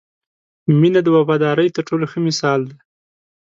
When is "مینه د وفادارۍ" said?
0.79-1.67